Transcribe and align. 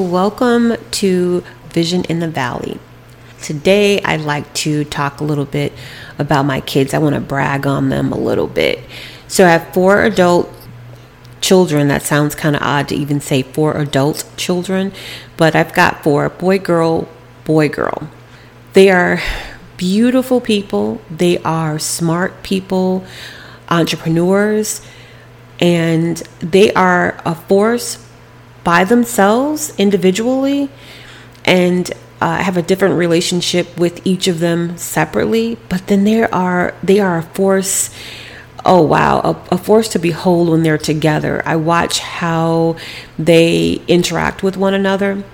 welcome 0.00 0.76
to 0.90 1.42
Vision 1.70 2.04
in 2.04 2.20
the 2.20 2.28
Valley. 2.28 2.78
Today, 3.42 4.00
I'd 4.02 4.20
like 4.20 4.52
to 4.54 4.84
talk 4.84 5.20
a 5.20 5.24
little 5.24 5.44
bit 5.44 5.72
about 6.18 6.44
my 6.44 6.60
kids. 6.60 6.94
I 6.94 6.98
want 6.98 7.14
to 7.14 7.20
brag 7.20 7.66
on 7.66 7.88
them 7.88 8.12
a 8.12 8.18
little 8.18 8.46
bit. 8.46 8.80
So, 9.28 9.46
I 9.46 9.50
have 9.50 9.72
four 9.74 10.02
adult 10.02 10.52
children. 11.40 11.88
That 11.88 12.02
sounds 12.02 12.34
kind 12.34 12.56
of 12.56 12.62
odd 12.62 12.88
to 12.88 12.94
even 12.94 13.20
say 13.20 13.42
four 13.42 13.76
adult 13.76 14.28
children, 14.36 14.92
but 15.36 15.54
I've 15.54 15.72
got 15.72 16.02
four 16.02 16.28
boy, 16.28 16.58
girl, 16.58 17.08
boy, 17.44 17.68
girl. 17.68 18.08
They 18.72 18.90
are 18.90 19.20
beautiful 19.76 20.40
people, 20.40 21.00
they 21.10 21.38
are 21.38 21.78
smart 21.78 22.42
people, 22.42 23.04
entrepreneurs, 23.68 24.82
and 25.60 26.16
they 26.40 26.72
are 26.74 27.20
a 27.24 27.34
force 27.34 28.07
by 28.68 28.84
themselves 28.84 29.72
individually 29.78 30.68
and 31.46 31.90
uh, 32.20 32.36
have 32.36 32.58
a 32.58 32.60
different 32.60 32.96
relationship 32.96 33.66
with 33.78 34.06
each 34.06 34.28
of 34.28 34.40
them 34.40 34.76
separately 34.76 35.56
but 35.70 35.86
then 35.86 36.04
there 36.04 36.28
are 36.34 36.74
they 36.82 37.00
are 37.00 37.16
a 37.16 37.22
force 37.22 37.88
oh 38.66 38.82
wow 38.82 39.20
a, 39.20 39.54
a, 39.54 39.56
force 39.56 39.88
to 39.88 39.98
behold 39.98 40.50
when 40.50 40.62
they're 40.64 40.76
together. 40.76 41.40
I 41.46 41.56
watch 41.56 42.00
how 42.00 42.76
they 43.18 43.80
interact 43.88 44.42
with 44.42 44.58
one 44.58 44.74
another 44.74 45.24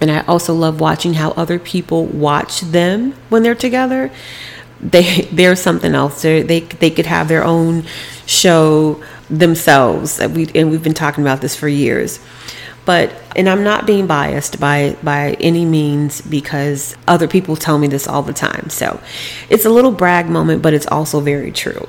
and 0.00 0.10
i 0.10 0.22
also 0.22 0.52
love 0.52 0.80
watching 0.80 1.14
how 1.14 1.30
other 1.42 1.60
people 1.60 2.06
watch 2.06 2.62
them 2.62 3.12
when 3.28 3.44
they're 3.44 3.54
together. 3.54 4.10
They 4.80 5.28
they're 5.32 5.54
something 5.54 5.94
else. 5.94 6.22
They're, 6.22 6.42
they 6.42 6.60
they 6.82 6.90
could 6.90 7.06
have 7.06 7.28
their 7.28 7.44
own 7.44 7.84
show 8.26 9.00
themselves. 9.30 10.18
We 10.18 10.50
and 10.56 10.68
we've 10.68 10.82
been 10.82 11.00
talking 11.04 11.22
about 11.22 11.40
this 11.42 11.54
for 11.54 11.68
years 11.68 12.18
but 12.84 13.14
and 13.36 13.48
I'm 13.48 13.62
not 13.62 13.86
being 13.86 14.06
biased 14.06 14.58
by 14.58 14.96
by 15.02 15.36
any 15.40 15.64
means 15.64 16.20
because 16.20 16.96
other 17.06 17.28
people 17.28 17.56
tell 17.56 17.78
me 17.78 17.86
this 17.86 18.08
all 18.08 18.22
the 18.22 18.32
time. 18.32 18.70
So 18.70 19.00
it's 19.48 19.64
a 19.64 19.70
little 19.70 19.92
brag 19.92 20.28
moment, 20.28 20.62
but 20.62 20.74
it's 20.74 20.86
also 20.86 21.20
very 21.20 21.52
true. 21.52 21.88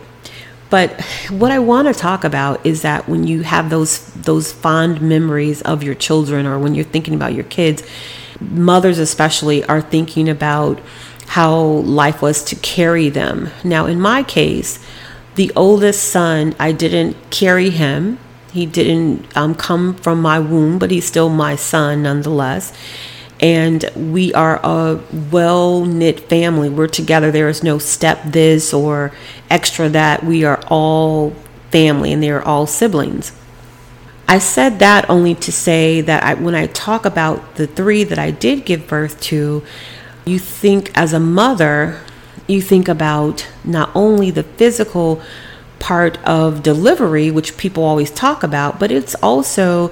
But 0.70 1.00
what 1.30 1.52
I 1.52 1.60
want 1.60 1.88
to 1.88 1.94
talk 1.94 2.24
about 2.24 2.66
is 2.66 2.82
that 2.82 3.08
when 3.08 3.28
you 3.28 3.44
have 3.44 3.70
those 3.70 4.06
those 4.14 4.52
fond 4.52 5.02
memories 5.02 5.62
of 5.62 5.84
your 5.84 5.96
children 5.96 6.46
or 6.46 6.60
when 6.60 6.76
you're 6.76 6.86
thinking 6.86 7.16
about 7.16 7.34
your 7.34 7.44
kids, 7.44 7.84
mothers 8.40 9.00
especially 9.00 9.64
are 9.66 9.82
thinking 9.82 10.30
about 10.30 10.80
how 11.28 11.60
life 11.60 12.22
was 12.22 12.44
to 12.46 12.56
carry 12.58 13.10
them. 13.10 13.50
Now 13.64 13.86
in 13.86 14.00
my 14.00 14.24
case, 14.24 14.84
the 15.36 15.52
oldest 15.56 16.04
son, 16.04 16.56
I 16.60 16.72
didn't 16.72 17.18
carry 17.32 17.70
him 17.72 18.20
he 18.54 18.68
didn't 18.68 19.36
um, 19.36 19.56
come 19.56 19.96
from 19.96 20.22
my 20.22 20.40
womb, 20.40 20.78
but 20.78 20.92
he's 20.92 21.06
still 21.06 21.30
my 21.30 21.56
son 21.56 22.04
nonetheless. 22.04 22.72
And 23.40 23.90
we 23.96 24.32
are 24.34 24.60
a 24.64 25.02
well 25.32 25.84
knit 25.86 26.20
family. 26.30 26.70
We're 26.70 26.88
together. 26.88 27.32
There 27.32 27.50
is 27.50 27.64
no 27.64 27.80
step 27.80 28.22
this 28.24 28.72
or 28.72 29.12
extra 29.50 29.90
that. 29.90 30.24
We 30.24 30.46
are 30.46 30.64
all 30.68 31.32
family 31.72 32.14
and 32.14 32.22
they 32.22 32.30
are 32.30 32.44
all 32.44 32.68
siblings. 32.68 33.32
I 34.28 34.38
said 34.38 34.80
that 34.80 35.10
only 35.10 35.34
to 35.36 35.52
say 35.52 36.02
that 36.02 36.24
I, 36.24 36.36
when 36.36 36.56
I 36.56 36.68
talk 36.68 37.06
about 37.06 37.56
the 37.56 37.68
three 37.68 38.04
that 38.04 38.20
I 38.20 38.32
did 38.32 38.66
give 38.66 38.88
birth 38.88 39.20
to, 39.22 39.64
you 40.26 40.40
think 40.40 40.92
as 40.96 41.12
a 41.12 41.20
mother, 41.20 42.00
you 42.48 42.62
think 42.62 42.88
about 42.88 43.48
not 43.64 43.90
only 43.96 44.30
the 44.32 44.44
physical 44.44 45.22
part 45.84 46.18
of 46.24 46.64
delivery, 46.64 47.30
which 47.30 47.58
people 47.58 47.84
always 47.84 48.10
talk 48.10 48.42
about, 48.42 48.80
but 48.80 48.90
it's 48.90 49.16
also 49.16 49.92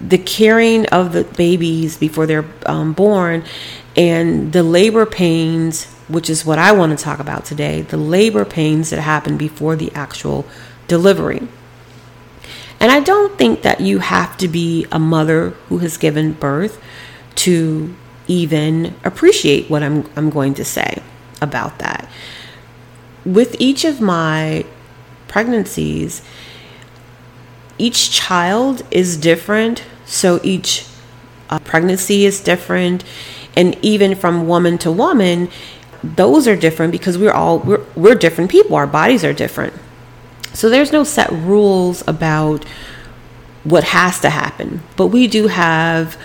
the 0.00 0.16
caring 0.16 0.86
of 0.86 1.12
the 1.12 1.24
babies 1.24 1.98
before 1.98 2.24
they're 2.24 2.44
um, 2.66 2.92
born 2.92 3.42
and 3.96 4.52
the 4.52 4.62
labor 4.62 5.04
pains, 5.04 5.86
which 6.06 6.30
is 6.30 6.46
what 6.46 6.56
I 6.56 6.70
want 6.70 6.96
to 6.96 7.04
talk 7.04 7.18
about 7.18 7.44
today 7.44 7.82
the 7.82 7.96
labor 7.96 8.44
pains 8.44 8.90
that 8.90 9.00
happen 9.00 9.36
before 9.36 9.74
the 9.74 9.90
actual 9.92 10.46
delivery. 10.86 11.42
And 12.78 12.92
I 12.92 13.00
don't 13.00 13.36
think 13.36 13.62
that 13.62 13.80
you 13.80 13.98
have 13.98 14.36
to 14.36 14.46
be 14.46 14.86
a 14.92 15.00
mother 15.00 15.50
who 15.68 15.78
has 15.78 15.96
given 15.96 16.34
birth 16.34 16.80
to 17.46 17.92
even 18.28 18.94
appreciate 19.02 19.68
what 19.68 19.82
I'm, 19.82 20.08
I'm 20.14 20.30
going 20.30 20.54
to 20.54 20.64
say 20.64 21.02
about 21.42 21.80
that. 21.80 22.08
With 23.24 23.56
each 23.58 23.84
of 23.84 24.00
my 24.00 24.64
pregnancies, 25.28 26.22
each 27.78 28.10
child 28.10 28.82
is 28.90 29.16
different. 29.16 29.84
So 30.06 30.40
each 30.42 30.86
uh, 31.50 31.58
pregnancy 31.60 32.24
is 32.24 32.40
different. 32.40 33.04
And 33.56 33.76
even 33.82 34.14
from 34.14 34.48
woman 34.48 34.78
to 34.78 34.90
woman, 34.90 35.48
those 36.02 36.46
are 36.46 36.56
different 36.56 36.92
because 36.92 37.18
we're 37.18 37.32
all 37.32 37.58
we're, 37.60 37.84
we're 37.96 38.14
different 38.14 38.50
people 38.50 38.76
our 38.76 38.86
bodies 38.86 39.24
are 39.24 39.32
different 39.32 39.72
so 40.52 40.70
there's 40.70 40.92
no 40.92 41.04
set 41.04 41.30
rules 41.30 42.06
about 42.06 42.64
what 43.64 43.84
has 43.84 44.20
to 44.20 44.30
happen 44.30 44.80
but 44.96 45.08
we 45.08 45.26
do 45.26 45.48
have 45.48 46.16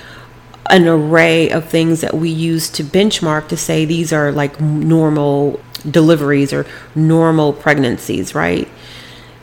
an 0.69 0.87
array 0.87 1.49
of 1.49 1.67
things 1.67 2.01
that 2.01 2.13
we 2.13 2.29
use 2.29 2.69
to 2.69 2.83
benchmark 2.83 3.47
to 3.47 3.57
say 3.57 3.83
these 3.83 4.13
are 4.13 4.31
like 4.31 4.61
normal 4.61 5.59
deliveries 5.89 6.53
or 6.53 6.65
normal 6.95 7.51
pregnancies 7.51 8.35
right 8.35 8.67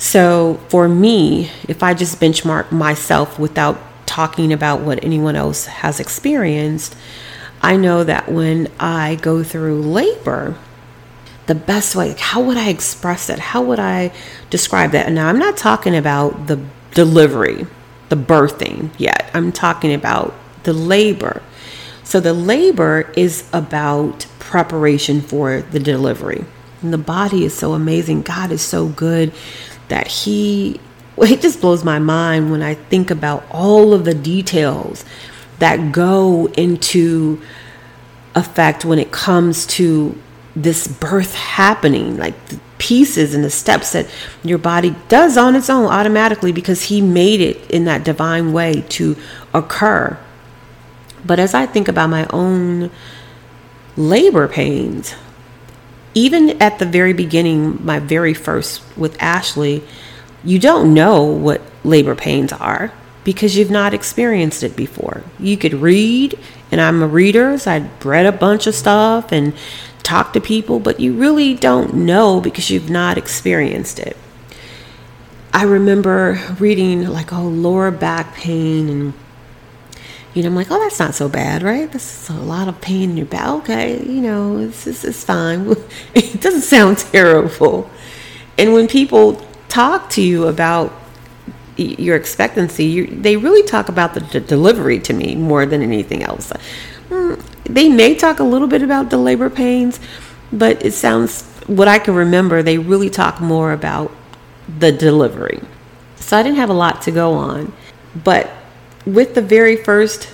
so 0.01 0.59
for 0.71 0.89
me, 0.89 1.51
if 1.69 1.83
I 1.83 1.93
just 1.93 2.19
benchmark 2.19 2.73
myself 2.73 3.39
without 3.39 3.79
talking 4.07 4.51
about 4.51 4.81
what 4.81 5.05
anyone 5.05 5.37
else 5.37 5.67
has 5.67 6.01
experienced, 6.01 6.97
I 7.61 7.77
know 7.77 8.03
that 8.05 8.33
when 8.33 8.73
I 8.81 9.17
go 9.17 9.45
through 9.45 9.83
labor, 9.83 10.57
the 11.47 11.55
best 11.55 11.95
way, 11.95 12.15
how 12.19 12.41
would 12.41 12.57
I 12.57 12.71
express 12.71 13.29
it? 13.29 13.39
How 13.39 13.61
would 13.61 13.79
I 13.79 14.11
describe 14.49 14.93
that? 14.93 15.05
And 15.05 15.15
now 15.15 15.29
I'm 15.29 15.39
not 15.39 15.59
talking 15.59 15.95
about 15.95 16.47
the 16.47 16.65
delivery, 16.95 17.67
the 18.09 18.17
birthing 18.17 18.91
yet. 18.97 19.31
I'm 19.35 19.53
talking 19.53 19.93
about 19.93 20.35
the 20.63 20.73
labor. 20.73 21.43
So 22.05 22.21
the 22.21 22.33
labor 22.33 23.13
is 23.19 23.47
about 23.53 24.27
preparation 24.39 25.21
for 25.21 25.61
the 25.61 25.79
delivery. 25.79 26.47
And 26.81 26.91
the 26.91 26.99
body 26.99 27.45
is 27.45 27.55
so 27.55 27.75
amazing. 27.75 28.23
God 28.23 28.51
is 28.51 28.63
so 28.63 28.89
good 28.89 29.35
that 29.91 30.09
he 30.09 30.81
it 31.19 31.43
just 31.43 31.61
blows 31.61 31.85
my 31.85 31.99
mind 31.99 32.51
when 32.51 32.63
I 32.63 32.75
think 32.75 33.11
about 33.11 33.45
all 33.51 33.93
of 33.93 34.05
the 34.05 34.15
details 34.15 35.05
that 35.59 35.93
go 35.93 36.47
into 36.57 37.41
effect 38.35 38.85
when 38.85 38.99
it 38.99 39.13
comes 39.13 39.67
to 39.67 40.19
this 40.57 40.87
birth 40.89 41.35
happening, 41.35 42.17
like 42.17 42.47
the 42.47 42.59
pieces 42.79 43.35
and 43.35 43.45
the 43.45 43.51
steps 43.51 43.93
that 43.93 44.07
your 44.43 44.59
body 44.59 44.97
does 45.09 45.37
on 45.37 45.55
its 45.55 45.69
own 45.69 45.87
automatically 45.87 46.53
because 46.53 46.85
he 46.85 47.03
made 47.03 47.41
it 47.41 47.71
in 47.71 47.85
that 47.85 48.03
divine 48.03 48.53
way 48.53 48.83
to 48.89 49.17
occur. 49.53 50.19
But 51.25 51.39
as 51.39 51.53
I 51.53 51.67
think 51.67 51.89
about 51.89 52.09
my 52.09 52.27
own 52.31 52.91
labor 53.97 54.49
pains, 54.49 55.15
even 56.15 56.61
at 56.63 56.79
the 56.79 56.87
very 56.87 57.13
beginning, 57.13 57.85
my 57.85 57.99
very 57.99 58.35
first 58.35 58.83
with 58.97 59.21
Ashley, 59.21 59.83
you 60.45 60.59
don't 60.59 60.95
know 60.95 61.23
what 61.23 61.61
labor 61.85 62.15
pains 62.15 62.53
are 62.53 62.93
because 63.25 63.57
you've 63.57 63.71
not 63.71 63.95
experienced 63.95 64.63
it 64.63 64.77
before. 64.77 65.23
You 65.39 65.57
could 65.57 65.75
read, 65.75 66.39
and 66.71 66.81
I'm 66.81 67.03
a 67.03 67.07
reader, 67.07 67.57
so 67.59 67.73
I'd 67.73 68.05
read 68.05 68.27
a 68.27 68.33
bunch 68.33 68.67
of 68.67 68.75
stuff 68.75 69.33
and 69.33 69.55
talk 70.03 70.33
to 70.33 70.41
people, 70.41 70.81
but 70.81 70.99
you 70.99 71.13
really 71.13 71.55
don't 71.55 71.95
know 71.95 72.41
because 72.41 72.71
you've 72.71 72.91
not 72.91 73.19
experienced 73.19 73.99
it. 73.99 74.17
I 75.53 75.65
remember 75.65 76.41
reading 76.59 77.09
like 77.09 77.33
oh 77.33 77.43
lower 77.43 77.91
back 77.91 78.35
pain 78.35 78.89
and 78.89 79.13
you 80.35 80.43
know, 80.43 80.49
I'm 80.49 80.55
like, 80.55 80.71
oh, 80.71 80.79
that's 80.79 80.99
not 80.99 81.15
so 81.15 81.29
bad, 81.29 81.63
right? 81.63 81.91
This 81.91 82.23
is 82.23 82.37
a 82.37 82.41
lot 82.41 82.69
of 82.69 82.81
pain 82.81 83.11
in 83.11 83.17
your 83.17 83.27
back. 83.27 83.49
Okay, 83.49 84.03
you 84.05 84.21
know, 84.21 84.59
it's, 84.59 84.87
it's 84.87 85.25
fine. 85.25 85.75
it 86.15 86.41
doesn't 86.41 86.63
sound 86.63 86.99
terrible. 87.13 87.91
And 88.57 88.73
when 88.73 88.87
people 88.87 89.45
talk 89.69 90.11
to 90.11 90.23
you 90.23 90.47
about 90.47 90.93
your 91.77 92.17
expectancy, 92.17 92.85
you, 92.85 93.07
they 93.07 93.37
really 93.37 93.63
talk 93.63 93.89
about 93.89 94.15
the 94.15 94.21
d- 94.21 94.41
delivery 94.41 94.99
to 95.01 95.13
me 95.13 95.35
more 95.35 95.67
than 95.67 95.83
anything 95.83 96.23
else. 96.23 96.53
Mm, 97.09 97.43
they 97.65 97.89
may 97.89 98.15
talk 98.15 98.39
a 98.39 98.45
little 98.45 98.69
bit 98.69 98.83
about 98.83 99.11
the 99.11 99.17
labor 99.17 99.51
pains, 99.51 99.99
but 100.53 100.85
it 100.85 100.93
sounds, 100.93 101.43
what 101.67 101.89
I 101.89 101.99
can 101.99 102.15
remember, 102.15 102.63
they 102.63 102.79
really 102.79 103.11
talk 103.11 103.41
more 103.41 103.73
about 103.73 104.13
the 104.79 104.93
delivery. 104.93 105.61
So 106.17 106.37
I 106.37 106.43
didn't 106.43 106.59
have 106.59 106.71
a 106.71 106.75
lot 106.75 107.03
to 107.03 107.11
go 107.11 107.33
on. 107.33 107.73
But 108.25 108.51
with 109.07 109.35
the 109.35 109.43
very 109.43 109.77
first 109.77 110.31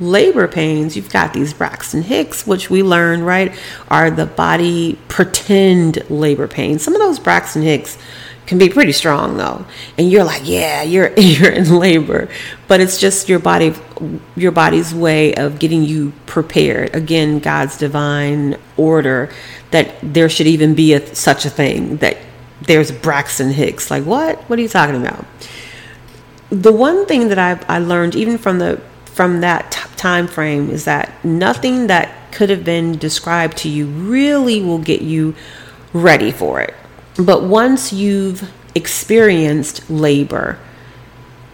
labor 0.00 0.48
pains, 0.48 0.96
you've 0.96 1.10
got 1.10 1.32
these 1.32 1.54
Braxton 1.54 2.02
Hicks, 2.02 2.46
which 2.46 2.70
we 2.70 2.82
learned, 2.82 3.24
right, 3.24 3.56
are 3.88 4.10
the 4.10 4.26
body 4.26 4.98
pretend 5.08 6.08
labor 6.10 6.48
pains. 6.48 6.82
Some 6.82 6.94
of 6.94 7.00
those 7.00 7.18
Braxton 7.18 7.62
Hicks 7.62 7.96
can 8.46 8.58
be 8.58 8.68
pretty 8.68 8.92
strong 8.92 9.36
though. 9.36 9.64
And 9.96 10.10
you're 10.10 10.24
like, 10.24 10.42
yeah, 10.44 10.82
you're 10.82 11.12
you're 11.16 11.50
in 11.52 11.76
labor. 11.76 12.28
but 12.68 12.80
it's 12.80 12.98
just 12.98 13.28
your 13.28 13.38
body 13.38 13.74
your 14.36 14.50
body's 14.50 14.94
way 14.94 15.34
of 15.34 15.58
getting 15.58 15.82
you 15.84 16.12
prepared 16.26 16.94
again 16.94 17.38
god's 17.38 17.76
divine 17.76 18.56
order 18.76 19.30
that 19.70 19.94
there 20.02 20.28
should 20.28 20.46
even 20.46 20.74
be 20.74 20.94
a, 20.94 21.14
such 21.14 21.44
a 21.44 21.50
thing 21.50 21.98
that 21.98 22.16
there's 22.62 22.90
braxton 22.90 23.50
hicks 23.50 23.90
like 23.90 24.04
what 24.04 24.38
what 24.48 24.58
are 24.58 24.62
you 24.62 24.68
talking 24.68 24.96
about 24.96 25.24
the 26.52 26.72
one 26.72 27.06
thing 27.06 27.28
that 27.28 27.38
i 27.38 27.58
i 27.68 27.78
learned 27.78 28.14
even 28.14 28.38
from 28.38 28.58
the 28.58 28.80
from 29.06 29.40
that 29.40 29.70
t- 29.72 29.80
time 29.96 30.26
frame 30.26 30.70
is 30.70 30.84
that 30.84 31.12
nothing 31.24 31.86
that 31.86 32.32
could 32.32 32.50
have 32.50 32.64
been 32.64 32.96
described 32.98 33.56
to 33.56 33.68
you 33.68 33.86
really 33.86 34.60
will 34.60 34.78
get 34.78 35.02
you 35.02 35.34
ready 35.92 36.30
for 36.30 36.60
it 36.60 36.74
but 37.18 37.42
once 37.42 37.92
you've 37.92 38.50
experienced 38.74 39.88
labor 39.90 40.58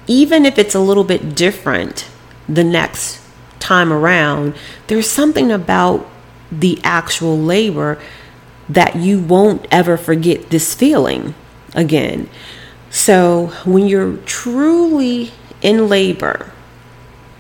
even 0.09 0.47
if 0.47 0.59
it's 0.59 0.75
a 0.75 0.81
little 0.81 1.05
bit 1.05 1.35
different 1.35 2.09
the 2.49 2.65
next 2.65 3.21
time 3.59 3.93
around, 3.93 4.55
there's 4.87 5.09
something 5.09 5.53
about 5.53 6.09
the 6.51 6.81
actual 6.83 7.39
labor 7.39 8.01
that 8.69 8.97
you 8.97 9.21
won't 9.21 9.67
ever 9.71 9.97
forget 9.97 10.49
this 10.51 10.75
feeling 10.75 11.35
again. 11.75 12.29
So 12.91 13.47
when 13.65 13.87
you're 13.87 14.17
truly 14.19 15.33
in 15.63 15.89
labor, 15.89 16.51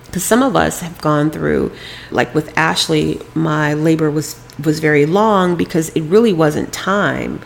because 0.06 0.25
some 0.25 0.43
of 0.43 0.56
us 0.56 0.81
have 0.81 1.00
gone 1.00 1.31
through, 1.31 1.73
like 2.11 2.35
with 2.35 2.56
Ashley, 2.56 3.21
my 3.35 3.75
labor 3.75 4.11
was 4.11 4.41
was 4.62 4.81
very 4.81 5.06
long 5.06 5.55
because 5.55 5.89
it 5.91 6.03
really 6.03 6.33
wasn't 6.33 6.73
time 6.73 7.41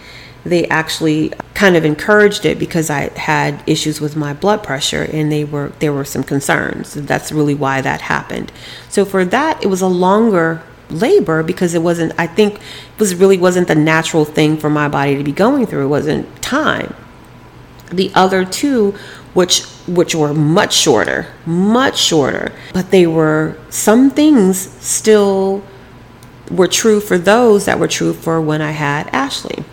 they 0.44 0.66
actually 0.66 1.32
kind 1.54 1.76
of 1.76 1.84
encouraged 1.84 2.44
it 2.44 2.58
because 2.58 2.90
I 2.90 3.16
had 3.19 3.62
issues 3.66 4.00
with 4.00 4.16
my 4.16 4.34
blood 4.34 4.62
pressure 4.62 5.04
and 5.04 5.31
they 5.31 5.44
were 5.44 5.72
there 5.78 5.93
were 5.93 6.04
some 6.04 6.25
concerns. 6.25 6.94
That's 6.94 7.31
really 7.31 7.54
why 7.54 7.81
that 7.81 8.00
happened. 8.00 8.50
So 8.88 9.04
for 9.04 9.25
that 9.26 9.62
it 9.62 9.69
was 9.69 9.81
a 9.81 9.88
longer 9.88 10.62
labor 10.90 11.43
because 11.43 11.75
it 11.75 11.82
wasn't 11.82 12.12
I 12.19 12.26
think 12.26 12.60
was 12.99 13.14
really 13.14 13.38
wasn't 13.38 13.69
the 13.69 13.75
natural 13.75 14.25
thing 14.25 14.56
for 14.56 14.69
my 14.69 14.88
body 14.88 15.16
to 15.16 15.22
be 15.22 15.32
going 15.32 15.66
through. 15.66 15.84
It 15.84 15.88
wasn't 15.88 16.43
time. 16.43 16.94
The 17.92 18.10
other 18.14 18.44
two 18.44 18.94
which 19.34 19.64
which 19.86 20.14
were 20.14 20.32
much 20.32 20.74
shorter, 20.74 21.26
much 21.46 21.98
shorter, 21.98 22.52
but 22.72 22.90
they 22.90 23.06
were 23.06 23.56
some 23.70 24.10
things 24.10 24.58
still 24.80 25.62
were 26.50 26.68
true 26.68 27.00
for 27.00 27.18
those 27.18 27.64
that 27.64 27.78
were 27.78 27.88
true 27.88 28.12
for 28.12 28.40
when 28.40 28.60
I 28.60 28.72
had 28.72 29.08
Ashley. 29.08 29.64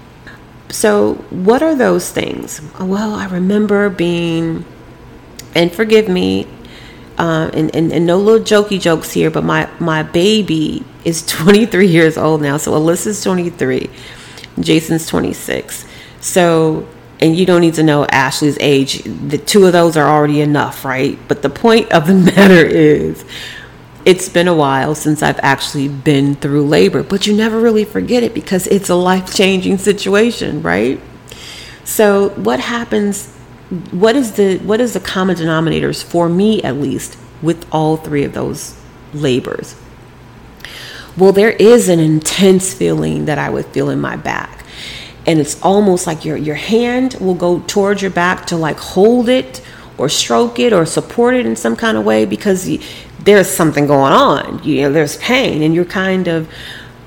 So, 0.69 1.15
what 1.29 1.63
are 1.63 1.75
those 1.75 2.11
things? 2.11 2.61
Well, 2.79 3.13
I 3.15 3.25
remember 3.25 3.89
being, 3.89 4.65
and 5.55 5.71
forgive 5.71 6.07
me, 6.07 6.47
uh, 7.17 7.49
and, 7.53 7.75
and, 7.75 7.91
and, 7.91 8.05
no 8.05 8.17
little 8.17 8.45
jokey 8.45 8.79
jokes 8.79 9.11
here, 9.11 9.31
but 9.31 9.43
my, 9.43 9.67
my 9.79 10.03
baby 10.03 10.85
is 11.03 11.25
23 11.27 11.87
years 11.87 12.17
old 12.17 12.41
now. 12.41 12.57
So, 12.57 12.73
Alyssa's 12.73 13.21
23, 13.23 13.89
Jason's 14.59 15.07
26. 15.07 15.85
So, 16.21 16.87
and 17.19 17.35
you 17.35 17.45
don't 17.45 17.61
need 17.61 17.73
to 17.75 17.83
know 17.83 18.05
Ashley's 18.05 18.57
age. 18.59 19.03
The 19.03 19.37
two 19.37 19.65
of 19.65 19.73
those 19.73 19.97
are 19.97 20.07
already 20.07 20.41
enough, 20.41 20.85
right? 20.85 21.19
But 21.27 21.41
the 21.41 21.49
point 21.49 21.91
of 21.91 22.07
the 22.07 22.13
matter 22.35 22.65
is, 22.65 23.25
it's 24.05 24.29
been 24.29 24.47
a 24.47 24.55
while 24.55 24.95
since 24.95 25.21
I've 25.21 25.39
actually 25.43 25.89
been 25.89 26.35
through 26.35 26.65
labor, 26.65 27.03
but 27.03 27.27
you 27.27 27.35
never 27.35 27.59
really 27.59 27.83
forget 27.83 28.23
it 28.23 28.33
because 28.33 28.65
it's 28.67 28.89
a 28.89 28.95
life 28.95 29.35
changing 29.35 29.77
situation, 29.77 30.61
right? 30.61 30.99
So, 31.83 32.29
what 32.29 32.59
happens? 32.59 33.35
What 33.91 34.15
is 34.15 34.33
the 34.33 34.57
what 34.59 34.79
is 34.81 34.93
the 34.93 34.99
common 34.99 35.35
denominators 35.35 36.03
for 36.03 36.27
me 36.27 36.63
at 36.63 36.77
least 36.77 37.17
with 37.41 37.67
all 37.71 37.97
three 37.97 38.23
of 38.23 38.33
those 38.33 38.79
labors? 39.13 39.75
Well, 41.17 41.33
there 41.33 41.51
is 41.51 41.89
an 41.89 41.99
intense 41.99 42.73
feeling 42.73 43.25
that 43.25 43.37
I 43.37 43.49
would 43.49 43.65
feel 43.67 43.89
in 43.89 43.99
my 43.99 44.15
back. 44.15 44.58
And 45.25 45.39
it's 45.39 45.61
almost 45.61 46.07
like 46.07 46.25
your 46.25 46.37
your 46.37 46.55
hand 46.55 47.15
will 47.19 47.35
go 47.35 47.59
towards 47.67 48.01
your 48.01 48.11
back 48.11 48.47
to 48.47 48.57
like 48.57 48.77
hold 48.77 49.29
it 49.29 49.61
or 49.97 50.07
stroke 50.09 50.59
it 50.59 50.71
or 50.71 50.85
support 50.85 51.35
it 51.35 51.45
in 51.45 51.55
some 51.55 51.75
kind 51.75 51.97
of 51.97 52.05
way 52.05 52.25
because 52.25 52.69
there's 53.19 53.49
something 53.49 53.85
going 53.85 54.13
on. 54.13 54.63
You 54.63 54.83
know, 54.83 54.91
there's 54.91 55.17
pain, 55.17 55.61
and 55.61 55.75
you're 55.75 55.85
kind 55.85 56.27
of 56.27 56.49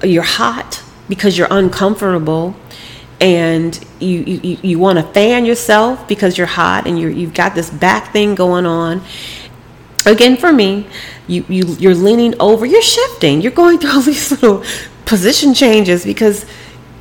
you're 0.04 0.22
hot 0.22 0.82
because 1.08 1.36
you're 1.38 1.48
uncomfortable, 1.50 2.54
and 3.20 3.78
you 3.98 4.20
you, 4.20 4.58
you 4.62 4.78
want 4.78 4.98
to 4.98 5.04
fan 5.12 5.44
yourself 5.44 6.06
because 6.06 6.36
you're 6.36 6.46
hot, 6.46 6.86
and 6.86 6.98
you 6.98 7.08
you've 7.08 7.34
got 7.34 7.54
this 7.54 7.70
back 7.70 8.12
thing 8.12 8.34
going 8.34 8.66
on. 8.66 9.02
Again, 10.04 10.36
for 10.36 10.52
me, 10.52 10.86
you 11.26 11.44
you 11.48 11.64
you're 11.78 11.94
leaning 11.94 12.34
over, 12.40 12.66
you're 12.66 12.82
shifting, 12.82 13.40
you're 13.40 13.52
going 13.52 13.78
through 13.78 13.90
all 13.90 14.00
these 14.12 14.30
little 14.30 14.62
position 15.06 15.54
changes 15.54 16.04
because 16.04 16.44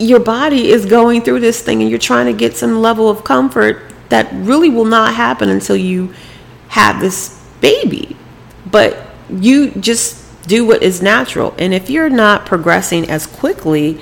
your 0.01 0.19
body 0.19 0.69
is 0.69 0.85
going 0.85 1.21
through 1.21 1.39
this 1.39 1.61
thing, 1.61 1.81
and 1.81 1.89
you're 1.89 1.99
trying 1.99 2.25
to 2.25 2.33
get 2.33 2.57
some 2.57 2.81
level 2.81 3.09
of 3.09 3.23
comfort 3.23 3.93
that 4.09 4.29
really 4.33 4.69
will 4.69 4.85
not 4.85 5.13
happen 5.13 5.49
until 5.49 5.75
you 5.75 6.13
have 6.69 6.99
this 6.99 7.39
baby. 7.61 8.17
But 8.69 9.07
you 9.29 9.71
just 9.71 10.17
do 10.47 10.65
what 10.65 10.81
is 10.81 11.01
natural. 11.01 11.53
And 11.57 11.73
if 11.73 11.89
you're 11.89 12.09
not 12.09 12.45
progressing 12.45 13.09
as 13.09 13.27
quickly 13.27 14.01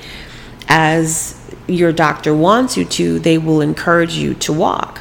as 0.68 1.36
your 1.68 1.92
doctor 1.92 2.34
wants 2.34 2.76
you 2.76 2.84
to, 2.84 3.18
they 3.18 3.38
will 3.38 3.60
encourage 3.60 4.14
you 4.14 4.34
to 4.34 4.52
walk. 4.52 5.00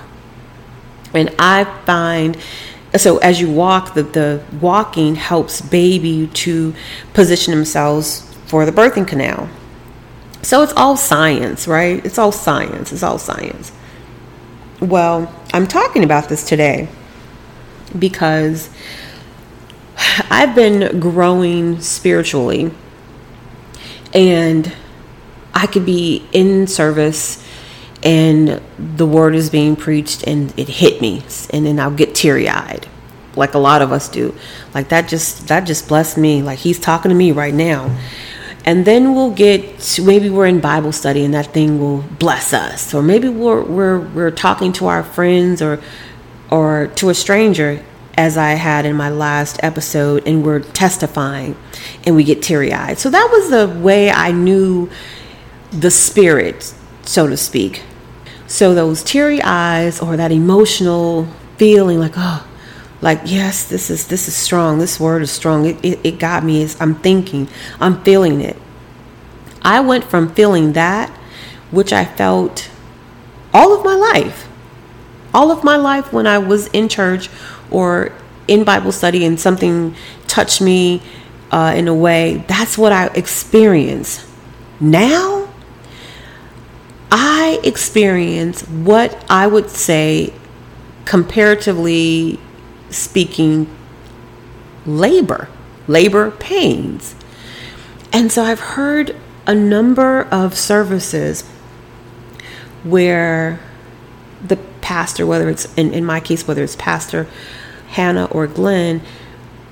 And 1.14 1.34
I 1.40 1.64
find 1.86 2.38
so 2.96 3.20
as 3.20 3.40
you 3.40 3.52
walk, 3.52 3.94
the, 3.94 4.04
the 4.04 4.44
walking 4.60 5.16
helps 5.16 5.62
baby 5.62 6.28
to 6.28 6.74
position 7.14 7.54
themselves 7.54 8.22
for 8.48 8.66
the 8.66 8.72
birthing 8.72 9.08
canal. 9.08 9.48
So 10.42 10.64
it's 10.64 10.74
all 10.74 10.96
science, 10.98 11.68
right? 11.68 12.04
It's 12.06 12.18
all 12.18 12.32
science. 12.32 12.92
It's 12.94 13.04
all 13.04 13.20
science. 13.20 13.72
Well, 14.82 15.34
I'm 15.54 15.68
talking 15.68 16.04
about 16.04 16.30
this 16.30 16.48
today 16.48 16.88
because 17.98 18.70
I've 20.30 20.56
been 20.56 21.00
growing 21.00 21.82
spiritually 21.82 22.72
and 24.14 24.74
I 25.54 25.68
could 25.68 25.86
be 25.86 26.26
in 26.32 26.68
service 26.68 27.46
and 28.02 28.62
the 28.78 29.06
word 29.06 29.36
is 29.36 29.50
being 29.50 29.76
preached 29.76 30.24
and 30.26 30.58
it 30.58 30.70
hit 30.70 31.02
me 31.02 31.24
and 31.52 31.66
then 31.66 31.80
I'll 31.80 31.92
get 31.92 32.16
teary-eyed 32.16 32.88
like 33.36 33.54
a 33.54 33.60
lot 33.60 33.82
of 33.82 33.92
us 33.92 34.10
do. 34.10 34.36
Like 34.74 34.90
that 34.90 35.08
just 35.08 35.48
that 35.48 35.62
just 35.62 35.88
blessed 35.88 36.18
me 36.18 36.42
like 36.44 36.60
he's 36.60 36.80
talking 36.80 37.10
to 37.10 37.16
me 37.16 37.32
right 37.32 37.54
now. 37.54 37.98
And 38.66 38.86
then 38.86 39.16
we'll 39.16 39.32
get 39.32 39.80
to, 39.80 40.04
maybe 40.04 40.30
we're 40.30 40.46
in 40.46 40.60
Bible 40.60 40.92
study 40.92 41.26
and 41.26 41.34
that 41.34 41.48
thing 41.48 41.80
will 41.80 42.02
bless 42.20 42.54
us 42.54 42.94
or 42.94 43.02
maybe 43.02 43.30
we're 43.30 43.64
we're 43.64 44.00
we're 44.00 44.32
talking 44.32 44.74
to 44.74 44.88
our 44.88 45.04
friends 45.04 45.62
or 45.62 45.82
or 46.52 46.88
to 46.96 47.10
a 47.10 47.14
stranger 47.14 47.84
as 48.20 48.38
I 48.38 48.52
had 48.52 48.86
in 48.86 48.98
my 48.98 49.10
last 49.10 49.62
episode, 49.64 50.28
and 50.28 50.44
we're 50.44 50.60
testifying 50.60 51.56
and 52.06 52.18
we 52.18 52.26
get 52.26 52.42
teary 52.42 52.74
eyed. 52.74 53.00
So 53.00 53.10
that 53.10 53.30
was 53.32 53.50
the 53.50 53.80
way 53.80 54.12
I 54.12 54.34
knew 54.34 54.90
the 55.72 55.90
spirit, 55.90 56.74
so 57.04 57.28
to 57.28 57.38
speak. 57.38 57.84
So 58.46 58.76
those 58.76 59.04
teary 59.04 59.42
eyes 59.42 60.02
or 60.02 60.18
that 60.18 60.34
emotional 60.34 61.30
feeling 61.56 61.98
like, 62.00 62.12
oh, 62.18 62.46
like 63.02 63.22
yes 63.26 63.64
this 63.64 63.90
is 63.90 64.08
this 64.08 64.28
is 64.28 64.36
strong. 64.36 64.80
This 64.80 65.00
word 65.00 65.22
is 65.22 65.32
strong. 65.32 65.66
It, 65.66 65.84
it, 65.84 66.00
it 66.04 66.20
got 66.20 66.44
me. 66.44 66.68
I'm 66.80 66.96
thinking. 66.96 67.48
I'm 67.80 68.04
feeling 68.04 68.42
it. 68.42 68.58
I 69.62 69.80
went 69.82 70.06
from 70.06 70.34
feeling 70.34 70.74
that 70.74 71.10
which 71.72 71.94
i 71.94 72.04
felt 72.04 72.70
all 73.54 73.78
of 73.78 73.84
my 73.84 73.96
life. 73.96 74.48
All 75.34 75.52
of 75.52 75.64
my 75.64 75.76
life 75.76 76.12
when 76.12 76.28
i 76.28 76.38
was 76.38 76.68
in 76.68 76.90
church 76.90 77.30
or 77.72 78.12
in 78.50 78.64
Bible 78.64 78.92
study 78.92 79.26
and 79.26 79.40
something 79.40 79.96
touched 80.28 80.60
me 80.60 81.02
uh, 81.52 81.74
in 81.76 81.88
a 81.88 81.94
way, 81.94 82.44
that's 82.48 82.78
what 82.78 82.92
I 82.92 83.08
experience. 83.08 84.26
Now, 84.80 85.48
I 87.12 87.60
experience 87.64 88.62
what 88.68 89.26
I 89.30 89.48
would 89.48 89.70
say, 89.70 90.34
comparatively 91.06 92.40
speaking, 92.90 93.68
labor, 94.86 95.50
labor 95.88 96.32
pains. 96.32 97.16
And 98.12 98.32
so 98.32 98.44
I've 98.44 98.60
heard 98.60 99.16
a 99.46 99.54
number 99.54 100.24
of 100.32 100.58
services 100.58 101.48
where 102.84 103.60
the 104.46 104.58
pastor, 104.82 105.26
whether 105.26 105.50
it's 105.50 105.72
in, 105.76 105.94
in 105.94 106.06
my 106.06 106.20
case, 106.20 106.48
whether 106.48 106.64
it's 106.64 106.76
pastor 106.76 107.28
Hannah 107.90 108.26
or 108.26 108.48
Glenn 108.48 109.02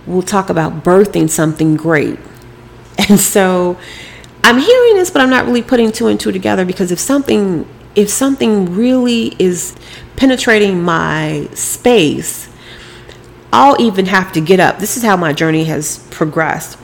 will 0.06 0.22
talk 0.22 0.50
about 0.50 0.84
birthing 0.84 1.30
something 1.30 1.76
great. 1.76 2.20
And 3.10 3.20
so 3.20 3.78
I'm 4.44 4.58
hearing 4.58 4.96
this, 4.96 5.12
but 5.12 5.22
I'm 5.22 5.30
not 5.30 5.46
really 5.46 5.62
putting 5.62 5.92
two 5.92 6.08
and 6.08 6.20
two 6.20 6.32
together 6.32 6.66
because 6.66 6.92
if 6.92 7.00
something 7.00 7.68
if 7.96 8.10
something 8.10 8.76
really 8.76 9.36
is 9.40 9.76
penetrating 10.16 10.82
my 10.82 11.48
space, 11.54 12.50
I'll 13.52 13.80
even 13.82 14.06
have 14.08 14.32
to 14.34 14.42
get 14.42 14.60
up. 14.60 14.80
This 14.80 14.98
is 14.98 15.04
how 15.04 15.18
my 15.18 15.34
journey 15.34 15.66
has 15.66 16.00
progressed. 16.12 16.78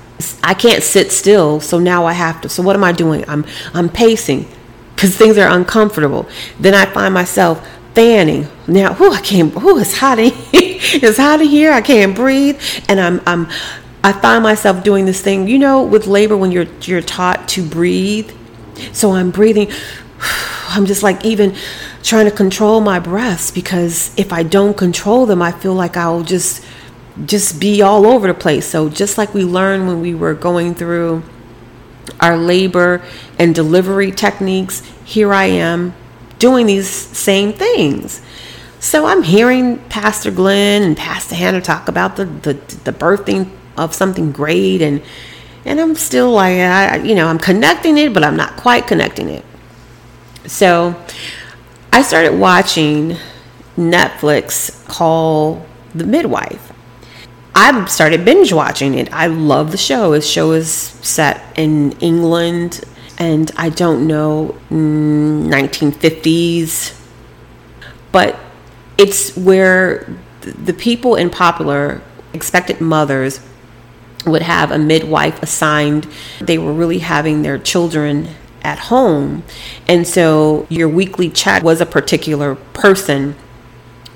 I 0.43 0.53
can't 0.53 0.83
sit 0.83 1.11
still, 1.11 1.59
so 1.59 1.79
now 1.79 2.05
I 2.05 2.13
have 2.13 2.41
to. 2.41 2.49
So 2.49 2.63
what 2.63 2.75
am 2.75 2.83
I 2.83 2.91
doing? 2.91 3.25
I'm 3.27 3.45
I'm 3.73 3.89
pacing 3.89 4.47
because 4.95 5.17
things 5.17 5.37
are 5.37 5.49
uncomfortable. 5.49 6.27
Then 6.59 6.73
I 6.73 6.85
find 6.85 7.13
myself 7.13 7.67
fanning. 7.93 8.47
Now, 8.67 8.93
whoo, 8.93 9.11
I 9.11 9.21
can't. 9.21 9.53
Whoo, 9.53 9.79
it's 9.79 9.97
hot 9.97 10.19
in 10.19 10.31
it's 10.53 11.17
hot 11.17 11.41
in 11.41 11.47
here. 11.47 11.73
I 11.73 11.81
can't 11.81 12.15
breathe, 12.15 12.61
and 12.87 12.99
I'm 12.99 13.21
I'm 13.25 13.49
I 14.03 14.13
find 14.13 14.43
myself 14.43 14.83
doing 14.83 15.05
this 15.05 15.21
thing. 15.21 15.47
You 15.47 15.59
know, 15.59 15.83
with 15.83 16.07
labor 16.07 16.37
when 16.37 16.51
you're 16.51 16.67
you're 16.81 17.01
taught 17.01 17.47
to 17.49 17.67
breathe. 17.67 18.31
So 18.91 19.11
I'm 19.11 19.31
breathing. 19.31 19.71
I'm 20.69 20.85
just 20.85 21.03
like 21.03 21.23
even 21.25 21.55
trying 22.03 22.25
to 22.25 22.31
control 22.31 22.81
my 22.81 22.99
breaths 22.99 23.49
because 23.49 24.13
if 24.17 24.33
I 24.33 24.43
don't 24.43 24.75
control 24.75 25.25
them, 25.25 25.41
I 25.41 25.51
feel 25.51 25.73
like 25.73 25.97
I'll 25.97 26.23
just 26.23 26.63
just 27.25 27.59
be 27.59 27.81
all 27.81 28.05
over 28.05 28.27
the 28.27 28.33
place. 28.33 28.65
So 28.65 28.89
just 28.89 29.17
like 29.17 29.33
we 29.33 29.43
learned 29.43 29.87
when 29.87 30.01
we 30.01 30.13
were 30.13 30.33
going 30.33 30.75
through 30.75 31.23
our 32.19 32.37
labor 32.37 33.03
and 33.39 33.53
delivery 33.53 34.11
techniques, 34.11 34.81
here 35.05 35.33
I 35.33 35.45
am 35.45 35.93
doing 36.39 36.65
these 36.65 36.89
same 36.89 37.53
things. 37.53 38.21
So 38.79 39.05
I'm 39.05 39.23
hearing 39.23 39.77
Pastor 39.89 40.29
Glenn 40.29 40.83
and 40.83 40.97
Pastor 40.97 41.35
Hannah 41.35 41.61
talk 41.61 41.87
about 41.87 42.17
the 42.17 42.25
the, 42.25 42.53
the 42.83 42.91
birthing 42.91 43.49
of 43.77 43.95
something 43.95 44.31
great 44.31 44.81
and 44.81 45.01
and 45.65 45.79
I'm 45.79 45.95
still 45.95 46.31
like 46.31 46.57
I, 46.57 46.97
you 46.97 47.15
know 47.15 47.27
I'm 47.27 47.39
connecting 47.39 47.97
it 47.97 48.13
but 48.13 48.23
I'm 48.23 48.35
not 48.35 48.57
quite 48.57 48.87
connecting 48.87 49.29
it. 49.29 49.45
So 50.45 51.01
I 51.93 52.01
started 52.01 52.39
watching 52.39 53.17
Netflix 53.77 54.83
call 54.87 55.63
The 55.93 56.07
Midwife. 56.07 56.73
I 57.53 57.85
started 57.85 58.25
binge 58.25 58.51
watching 58.51 58.95
it. 58.95 59.13
I 59.13 59.27
love 59.27 59.69
the 59.69 59.77
show. 59.77 60.09
The 60.13 60.21
show 60.21 60.53
is 60.53 60.71
set 60.71 61.43
in 61.55 61.91
England 61.99 62.83
and 63.19 63.51
I 63.57 63.69
don't 63.69 64.07
know 64.07 64.59
1950s 64.71 66.65
mm, 66.65 66.95
but 68.11 68.39
it's 68.97 69.37
where 69.37 70.09
the 70.41 70.73
people 70.73 71.13
in 71.13 71.29
popular 71.29 72.01
expected 72.33 72.81
mothers 72.81 73.39
would 74.25 74.41
have 74.41 74.71
a 74.71 74.79
midwife 74.79 75.43
assigned. 75.43 76.07
They 76.41 76.57
were 76.57 76.73
really 76.73 76.99
having 76.99 77.43
their 77.43 77.59
children 77.59 78.29
at 78.63 78.79
home. 78.79 79.43
And 79.87 80.07
so 80.07 80.65
your 80.69 80.87
weekly 80.87 81.29
chat 81.29 81.63
was 81.63 81.81
a 81.81 81.85
particular 81.85 82.55
person 82.55 83.35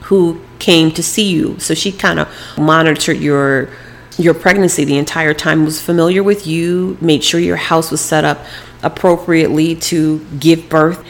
who 0.01 0.41
came 0.59 0.91
to 0.91 1.03
see 1.03 1.29
you. 1.29 1.59
So 1.59 1.73
she 1.73 1.91
kind 1.91 2.19
of 2.19 2.29
monitored 2.57 3.17
your 3.17 3.69
your 4.17 4.33
pregnancy 4.33 4.83
the 4.83 4.97
entire 4.97 5.35
time 5.35 5.63
was 5.63 5.79
familiar 5.79 6.23
with 6.23 6.47
you, 6.47 6.97
made 6.99 7.23
sure 7.23 7.39
your 7.39 7.55
house 7.55 7.91
was 7.91 8.01
set 8.01 8.25
up 8.25 8.43
appropriately 8.81 9.75
to 9.75 10.25
give 10.39 10.67
birth 10.69 11.05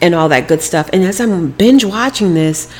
and 0.00 0.14
all 0.14 0.28
that 0.28 0.46
good 0.46 0.62
stuff. 0.62 0.88
And 0.92 1.02
as 1.02 1.20
I'm 1.20 1.50
binge 1.50 1.84
watching 1.84 2.34
this, 2.34 2.72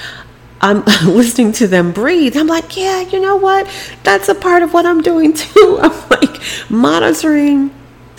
I'm 0.61 0.85
listening 1.05 1.53
to 1.55 1.67
them 1.67 1.93
breathe. 1.93 2.37
I'm 2.37 2.47
like, 2.47 2.77
yeah, 2.77 3.01
you 3.01 3.21
know 3.21 3.37
what? 3.37 3.69
That's 4.05 4.29
a 4.29 4.35
part 4.35 4.63
of 4.63 4.73
what 4.73 4.87
I'm 4.87 5.01
doing 5.01 5.33
too. 5.33 5.79
I'm 5.83 6.09
like 6.09 6.41
monitoring 6.71 7.75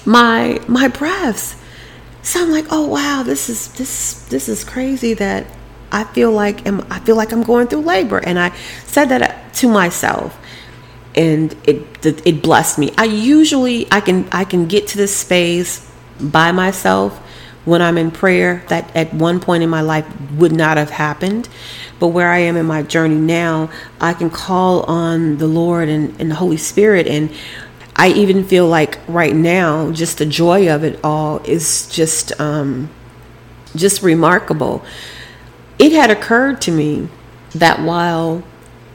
my 0.05 0.61
my 0.67 0.89
breaths. 0.89 1.55
So 2.23 2.41
I'm 2.41 2.51
like, 2.51 2.65
oh 2.71 2.87
wow, 2.87 3.23
this 3.23 3.49
is 3.49 3.67
this 3.73 4.23
this 4.29 4.49
is 4.49 4.63
crazy 4.63 5.13
that 5.15 5.45
I 5.91 6.05
feel 6.05 6.31
like 6.31 6.65
am 6.65 6.85
I 6.89 6.99
feel 6.99 7.17
like 7.17 7.31
I'm 7.33 7.43
going 7.43 7.67
through 7.67 7.81
labor, 7.81 8.17
and 8.17 8.39
I 8.39 8.55
said 8.87 9.09
that 9.09 9.53
to 9.55 9.67
myself, 9.67 10.37
and 11.15 11.55
it 11.65 12.05
it 12.05 12.41
blessed 12.41 12.79
me. 12.79 12.93
I 12.97 13.03
usually 13.03 13.91
I 13.91 13.99
can 13.99 14.27
I 14.31 14.45
can 14.45 14.67
get 14.67 14.87
to 14.87 14.97
this 14.97 15.15
space 15.15 15.89
by 16.19 16.51
myself 16.53 17.19
when 17.65 17.81
I'm 17.81 17.97
in 17.97 18.11
prayer 18.11 18.63
that 18.69 18.93
at 18.95 19.13
one 19.13 19.39
point 19.39 19.63
in 19.63 19.69
my 19.69 19.81
life 19.81 20.05
would 20.31 20.51
not 20.53 20.77
have 20.77 20.89
happened. 20.89 21.49
But 21.99 22.07
where 22.07 22.29
I 22.29 22.39
am 22.39 22.57
in 22.57 22.65
my 22.65 22.83
journey 22.83 23.15
now, 23.15 23.69
I 24.01 24.13
can 24.13 24.29
call 24.29 24.83
on 24.83 25.37
the 25.37 25.47
Lord 25.47 25.87
and, 25.87 26.19
and 26.19 26.31
the 26.31 26.35
Holy 26.35 26.57
Spirit. 26.57 27.07
And 27.07 27.31
I 27.95 28.09
even 28.09 28.43
feel 28.43 28.67
like 28.67 28.99
right 29.07 29.35
now, 29.35 29.91
just 29.91 30.17
the 30.17 30.25
joy 30.25 30.73
of 30.73 30.83
it 30.83 30.99
all 31.03 31.39
is 31.45 31.87
just, 31.89 32.39
um, 32.39 32.89
just 33.75 34.01
remarkable. 34.01 34.83
It 35.77 35.91
had 35.91 36.09
occurred 36.09 36.61
to 36.61 36.71
me 36.71 37.09
that 37.55 37.81
while 37.81 38.43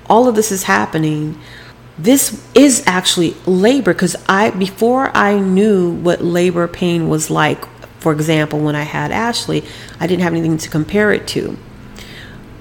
all 0.08 0.28
of 0.28 0.34
this 0.34 0.50
is 0.50 0.64
happening, 0.64 1.40
this 1.96 2.44
is 2.54 2.82
actually 2.86 3.34
labor 3.46 3.92
because 3.92 4.16
I 4.28 4.50
before 4.50 5.10
I 5.16 5.38
knew 5.38 5.90
what 5.90 6.22
labor 6.22 6.68
pain 6.68 7.08
was 7.08 7.28
like 7.28 7.64
for 7.98 8.12
example, 8.12 8.60
when 8.60 8.76
I 8.76 8.84
had 8.84 9.10
Ashley, 9.10 9.64
I 9.98 10.06
didn't 10.06 10.22
have 10.22 10.32
anything 10.32 10.56
to 10.58 10.70
compare 10.70 11.12
it 11.12 11.26
to. 11.28 11.58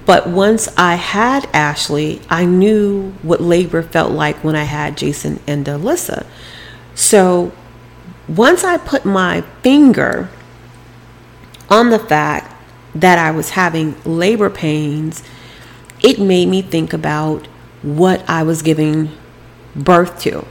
But 0.08 0.26
once 0.26 0.70
I 0.74 0.94
had 0.94 1.50
Ashley, 1.52 2.22
I 2.30 2.46
knew 2.46 3.12
what 3.20 3.42
labor 3.42 3.82
felt 3.82 4.10
like 4.10 4.42
when 4.42 4.56
I 4.56 4.62
had 4.62 4.96
Jason 4.96 5.38
and 5.46 5.66
Alyssa. 5.66 6.24
So 6.94 7.52
once 8.26 8.64
I 8.64 8.78
put 8.78 9.04
my 9.04 9.42
finger 9.62 10.30
on 11.68 11.90
the 11.90 11.98
fact 11.98 12.56
that 12.94 13.18
I 13.18 13.30
was 13.32 13.50
having 13.50 13.96
labor 14.06 14.48
pains, 14.48 15.22
it 16.02 16.18
made 16.18 16.48
me 16.48 16.62
think 16.62 16.94
about 16.94 17.46
what 17.82 18.26
I 18.26 18.44
was 18.44 18.62
giving 18.62 19.10
birth 19.76 20.18
to. 20.20 20.46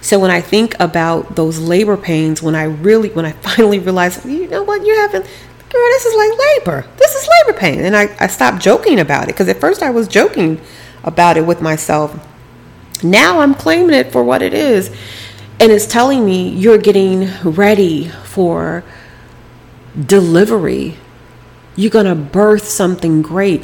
So 0.00 0.18
when 0.18 0.30
I 0.30 0.40
think 0.40 0.80
about 0.80 1.36
those 1.36 1.58
labor 1.58 1.98
pains, 1.98 2.42
when 2.42 2.54
I 2.54 2.64
really, 2.64 3.10
when 3.10 3.26
I 3.26 3.32
finally 3.48 3.80
realized, 3.80 4.24
you 4.24 4.48
know 4.48 4.62
what, 4.62 4.82
you're 4.82 4.98
having, 4.98 5.20
girl, 5.20 5.88
this 5.90 6.06
is 6.06 6.16
like 6.16 6.38
labor. 6.38 6.86
Labor 7.28 7.58
pain. 7.58 7.80
And 7.80 7.96
I, 7.96 8.14
I 8.18 8.26
stopped 8.26 8.62
joking 8.62 9.00
about 9.00 9.24
it 9.24 9.28
because 9.28 9.48
at 9.48 9.60
first 9.60 9.82
I 9.82 9.90
was 9.90 10.08
joking 10.08 10.60
about 11.02 11.36
it 11.36 11.46
with 11.46 11.60
myself. 11.60 12.26
Now 13.02 13.40
I'm 13.40 13.54
claiming 13.54 13.94
it 13.94 14.12
for 14.12 14.22
what 14.24 14.42
it 14.42 14.54
is. 14.54 14.88
And 15.60 15.70
it's 15.70 15.86
telling 15.86 16.24
me 16.24 16.48
you're 16.48 16.78
getting 16.78 17.30
ready 17.42 18.08
for 18.08 18.84
delivery. 20.06 20.96
You're 21.76 21.90
going 21.90 22.06
to 22.06 22.14
birth 22.14 22.66
something 22.66 23.22
great. 23.22 23.62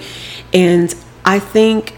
And 0.52 0.94
I 1.24 1.38
think 1.38 1.94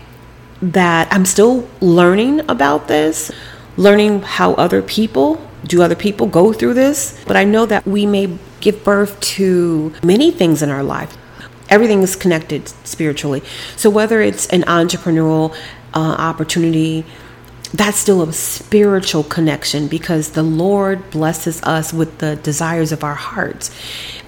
that 0.63 1.13
I'm 1.13 1.25
still 1.25 1.69
learning 1.81 2.49
about 2.49 2.87
this 2.87 3.33
learning 3.77 4.23
how 4.23 4.55
other 4.55 4.83
people 4.83 5.45
do 5.65 5.83
other 5.83 5.95
people 5.95 6.27
go 6.27 6.53
through 6.53 6.75
this 6.75 7.23
but 7.27 7.37
i 7.37 7.43
know 7.45 7.67
that 7.67 7.85
we 7.87 8.07
may 8.07 8.39
give 8.61 8.85
birth 8.85 9.19
to 9.21 9.93
many 10.05 10.31
things 10.31 10.63
in 10.63 10.71
our 10.71 10.83
life 10.83 11.17
everything 11.73 12.03
is 12.03 12.15
connected 12.15 12.69
spiritually. 12.87 13.43
So 13.77 13.89
whether 13.89 14.21
it's 14.21 14.47
an 14.49 14.63
entrepreneurial 14.63 15.57
uh, 15.95 16.17
opportunity 16.31 17.05
that's 17.75 17.97
still 17.97 18.23
a 18.23 18.33
spiritual 18.33 19.25
connection 19.25 19.89
because 19.89 20.33
the 20.33 20.43
Lord 20.43 21.11
blesses 21.11 21.63
us 21.63 21.93
with 21.93 22.19
the 22.19 22.37
desires 22.37 22.93
of 22.93 23.03
our 23.03 23.15
hearts, 23.15 23.71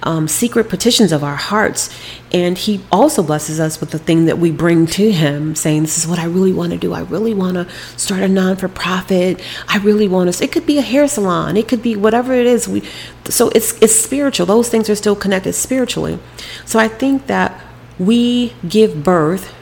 um, 0.01 0.27
secret 0.27 0.67
petitions 0.67 1.11
of 1.11 1.23
our 1.23 1.35
hearts. 1.35 1.95
And 2.33 2.57
He 2.57 2.83
also 2.91 3.21
blesses 3.21 3.59
us 3.59 3.79
with 3.79 3.91
the 3.91 3.99
thing 3.99 4.25
that 4.25 4.39
we 4.39 4.49
bring 4.49 4.87
to 4.87 5.11
Him, 5.11 5.53
saying, 5.55 5.83
This 5.83 5.97
is 5.99 6.07
what 6.07 6.17
I 6.17 6.25
really 6.25 6.53
want 6.53 6.71
to 6.71 6.77
do. 6.77 6.93
I 6.93 7.01
really 7.01 7.35
want 7.35 7.53
to 7.55 7.69
start 7.97 8.23
a 8.23 8.27
non 8.27 8.55
for 8.55 8.67
profit. 8.67 9.39
I 9.67 9.77
really 9.77 10.07
want 10.07 10.33
to. 10.33 10.43
It 10.43 10.51
could 10.51 10.65
be 10.65 10.79
a 10.79 10.83
hair 10.83 11.07
salon, 11.07 11.55
it 11.55 11.67
could 11.67 11.83
be 11.83 11.95
whatever 11.95 12.33
it 12.33 12.47
is. 12.47 12.67
We, 12.67 12.81
so 13.25 13.49
it's, 13.49 13.79
it's 13.79 13.95
spiritual. 13.95 14.47
Those 14.47 14.69
things 14.69 14.89
are 14.89 14.95
still 14.95 15.15
connected 15.15 15.53
spiritually. 15.53 16.17
So 16.65 16.79
I 16.79 16.87
think 16.87 17.27
that 17.27 17.61
we 17.99 18.53
give 18.67 19.03
birth 19.03 19.53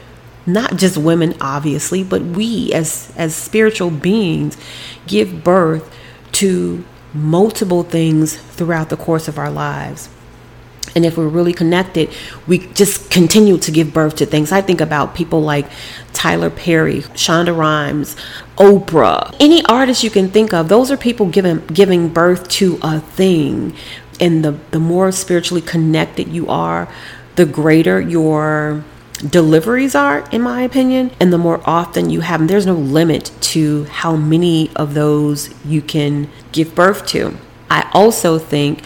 not 0.46 0.76
just 0.76 0.96
women 0.96 1.34
obviously 1.40 2.04
but 2.04 2.22
we 2.22 2.72
as 2.72 3.12
as 3.16 3.34
spiritual 3.34 3.90
beings 3.90 4.56
give 5.06 5.42
birth 5.42 5.90
to 6.32 6.84
multiple 7.12 7.82
things 7.84 8.36
throughout 8.36 8.88
the 8.88 8.96
course 8.96 9.28
of 9.28 9.38
our 9.38 9.50
lives. 9.50 10.08
And 10.96 11.04
if 11.04 11.16
we're 11.16 11.28
really 11.28 11.52
connected 11.52 12.10
we 12.46 12.58
just 12.58 13.10
continue 13.10 13.58
to 13.58 13.70
give 13.70 13.92
birth 13.92 14.16
to 14.16 14.26
things. 14.26 14.52
I 14.52 14.60
think 14.60 14.80
about 14.80 15.14
people 15.14 15.40
like 15.40 15.66
tyler 16.12 16.50
perry 16.50 17.00
shonda 17.14 17.56
rhimes 17.56 18.16
oprah. 18.58 19.34
Any 19.40 19.64
artist 19.66 20.04
you 20.04 20.10
can 20.10 20.28
think 20.28 20.52
of 20.52 20.68
those 20.68 20.90
are 20.90 20.96
people 20.96 21.26
giving 21.26 21.64
giving 21.66 22.08
birth 22.08 22.48
to 22.60 22.78
a 22.82 23.00
thing. 23.00 23.74
And 24.20 24.44
the 24.44 24.52
the 24.70 24.80
more 24.80 25.10
spiritually 25.10 25.62
connected 25.62 26.28
you 26.28 26.48
are 26.48 26.88
the 27.36 27.46
greater 27.46 28.00
your 28.00 28.84
deliveries 29.28 29.94
are, 29.94 30.28
in 30.30 30.42
my 30.42 30.62
opinion, 30.62 31.10
and 31.20 31.32
the 31.32 31.38
more 31.38 31.60
often 31.64 32.10
you 32.10 32.20
have 32.20 32.40
them, 32.40 32.46
there's 32.46 32.66
no 32.66 32.74
limit 32.74 33.30
to 33.40 33.84
how 33.84 34.16
many 34.16 34.70
of 34.76 34.94
those 34.94 35.54
you 35.64 35.80
can 35.80 36.28
give 36.52 36.74
birth 36.74 37.06
to. 37.06 37.36
I 37.70 37.88
also 37.92 38.38
think 38.38 38.82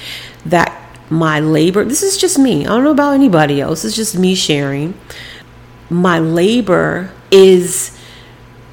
that 0.47 0.75
my 1.11 1.41
labor, 1.41 1.85
this 1.85 2.03
is 2.03 2.17
just 2.17 2.39
me, 2.39 2.67
I 2.67 2.69
don't 2.69 2.85
know 2.85 2.91
about 2.91 3.15
anybody 3.15 3.61
else, 3.61 3.85
it's 3.85 3.97
just 3.97 4.19
me 4.19 4.35
sharing. 4.35 4.95
My 5.91 6.19
labor 6.19 7.13
is 7.31 7.97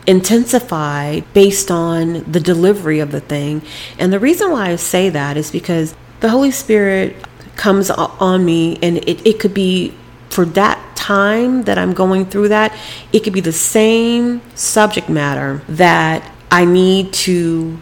intensified 0.06 1.26
based 1.34 1.72
on 1.72 2.30
the 2.32 2.40
delivery 2.40 3.00
of 3.00 3.12
the 3.12 3.22
thing. 3.22 3.62
And 3.98 4.14
the 4.14 4.20
reason 4.20 4.52
why 4.52 4.70
I 4.70 4.76
say 4.76 5.10
that 5.10 5.38
is 5.38 5.50
because 5.50 5.96
the 6.20 6.30
Holy 6.30 6.52
Spirit 6.52 7.16
comes 7.56 7.90
on 7.90 8.46
me, 8.46 8.78
and 8.82 8.98
it, 8.98 9.26
it 9.26 9.40
could 9.40 9.54
be 9.54 9.94
for 10.30 10.46
that 10.46 10.95
time 11.06 11.64
that 11.64 11.78
I'm 11.78 11.94
going 11.94 12.26
through 12.26 12.50
that, 12.50 12.76
it 13.14 13.24
could 13.24 13.34
be 13.34 13.42
the 13.42 13.52
same 13.52 14.42
subject 14.56 15.08
matter 15.08 15.62
that 15.70 16.32
I 16.50 16.66
need 16.66 17.14
to 17.26 17.78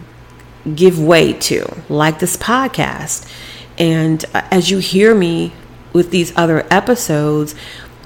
give 0.74 0.98
way 0.98 1.32
to, 1.32 1.82
like 1.88 2.18
this 2.18 2.36
podcast. 2.36 3.30
And 3.78 4.24
uh, 4.34 4.42
as 4.50 4.70
you 4.70 4.78
hear 4.78 5.14
me 5.14 5.52
with 5.92 6.10
these 6.10 6.36
other 6.36 6.66
episodes, 6.70 7.54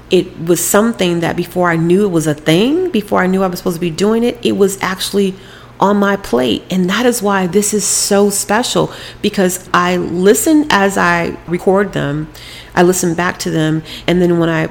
it 0.09 0.39
was 0.39 0.65
something 0.65 1.19
that 1.19 1.35
before 1.35 1.69
I 1.69 1.75
knew 1.75 2.05
it 2.05 2.11
was 2.11 2.27
a 2.27 2.33
thing, 2.33 2.89
before 2.89 3.21
I 3.21 3.27
knew 3.27 3.43
I 3.43 3.47
was 3.47 3.59
supposed 3.59 3.75
to 3.75 3.81
be 3.81 3.91
doing 3.91 4.23
it, 4.23 4.37
it 4.43 4.53
was 4.53 4.81
actually 4.81 5.35
on 5.79 5.97
my 5.97 6.15
plate. 6.15 6.63
And 6.69 6.89
that 6.89 7.05
is 7.05 7.21
why 7.21 7.47
this 7.47 7.73
is 7.73 7.85
so 7.85 8.29
special 8.29 8.91
because 9.21 9.69
I 9.73 9.97
listen 9.97 10.67
as 10.69 10.97
I 10.97 11.37
record 11.47 11.93
them, 11.93 12.29
I 12.73 12.83
listen 12.83 13.15
back 13.15 13.37
to 13.39 13.51
them, 13.51 13.83
and 14.07 14.21
then 14.21 14.39
when 14.39 14.49
I 14.49 14.69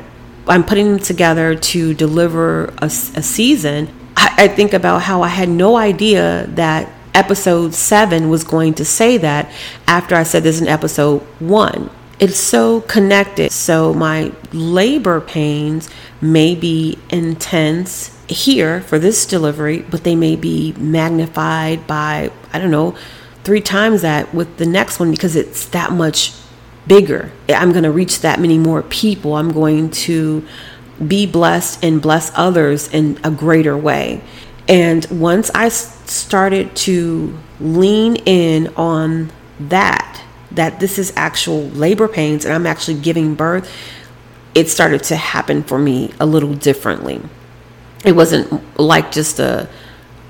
I'm 0.48 0.64
putting 0.64 0.92
them 0.92 0.98
together 0.98 1.54
to 1.54 1.94
deliver 1.94 2.66
a, 2.78 2.86
a 2.86 3.22
season, 3.22 3.88
I, 4.16 4.34
I 4.44 4.48
think 4.48 4.72
about 4.72 5.02
how 5.02 5.22
I 5.22 5.28
had 5.28 5.48
no 5.48 5.76
idea 5.76 6.46
that 6.54 6.92
episode 7.14 7.74
seven 7.74 8.28
was 8.28 8.44
going 8.44 8.74
to 8.74 8.84
say 8.84 9.16
that 9.18 9.50
after 9.86 10.14
I 10.14 10.22
said 10.22 10.42
this 10.42 10.60
in 10.60 10.68
episode 10.68 11.20
one. 11.38 11.90
It's 12.18 12.38
so 12.38 12.80
connected. 12.82 13.52
So 13.52 13.94
my 13.94 14.32
labor 14.52 15.20
pains 15.20 15.88
may 16.20 16.54
be 16.54 16.98
intense 17.10 18.16
here 18.28 18.80
for 18.82 18.98
this 18.98 19.24
delivery, 19.24 19.80
but 19.88 20.04
they 20.04 20.16
may 20.16 20.36
be 20.36 20.72
magnified 20.72 21.86
by, 21.86 22.30
I 22.52 22.58
don't 22.58 22.70
know, 22.70 22.96
three 23.44 23.60
times 23.60 24.02
that 24.02 24.34
with 24.34 24.56
the 24.58 24.66
next 24.66 24.98
one 24.98 25.10
because 25.10 25.36
it's 25.36 25.66
that 25.66 25.92
much 25.92 26.32
bigger. 26.88 27.30
I'm 27.48 27.72
going 27.72 27.84
to 27.84 27.92
reach 27.92 28.20
that 28.22 28.40
many 28.40 28.58
more 28.58 28.82
people. 28.82 29.34
I'm 29.34 29.52
going 29.52 29.90
to 29.90 30.46
be 31.06 31.26
blessed 31.26 31.84
and 31.84 32.02
bless 32.02 32.32
others 32.34 32.92
in 32.92 33.18
a 33.22 33.30
greater 33.30 33.76
way. 33.76 34.22
And 34.66 35.06
once 35.10 35.50
I 35.54 35.68
started 35.68 36.74
to 36.76 37.38
lean 37.60 38.16
in 38.16 38.68
on 38.76 39.30
that, 39.60 40.22
that 40.50 40.80
this 40.80 40.98
is 40.98 41.12
actual 41.16 41.62
labor 41.68 42.08
pains 42.08 42.44
and 42.44 42.54
I'm 42.54 42.66
actually 42.66 43.00
giving 43.00 43.34
birth, 43.34 43.70
it 44.54 44.68
started 44.68 45.04
to 45.04 45.16
happen 45.16 45.62
for 45.62 45.78
me 45.78 46.12
a 46.18 46.26
little 46.26 46.54
differently. 46.54 47.20
It 48.04 48.12
wasn't 48.12 48.78
like 48.78 49.12
just 49.12 49.38
a 49.38 49.68